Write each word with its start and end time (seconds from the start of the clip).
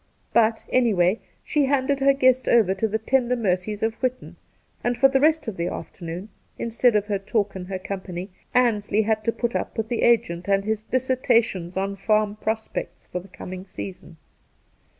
But, 0.33 0.65
any 0.71 0.95
way, 0.95 1.19
she 1.43 1.65
handed 1.65 1.99
hm 1.99 2.15
guest 2.15 2.47
over 2.47 2.73
to 2.73 2.87
the 2.87 2.97
tender 2.97 3.35
mercies 3.35 3.83
of 3.83 3.93
Whitton, 4.01 4.35
and 4.83 4.95
•for 4.97 5.13
the 5.13 5.19
rest 5.19 5.47
of 5.47 5.57
the 5.57 5.67
afternoon, 5.67 6.29
instead 6.57 6.95
of 6.95 7.05
her 7.05 7.19
talk 7.19 7.55
and 7.55 7.67
Tier 7.67 7.77
company, 7.77 8.31
Ansley 8.51 9.03
had 9.03 9.23
to 9.25 9.31
put 9.31 9.55
up 9.55 9.77
with 9.77 9.89
the 9.89 10.01
agent 10.01 10.47
and 10.49 10.65
his 10.65 10.81
dissertations 10.81 11.77
on 11.77 11.95
farm 11.95 12.35
prospects 12.37 13.05
for 13.11 13.19
the 13.19 13.27
coming 13.27 13.67
season. 13.67 14.17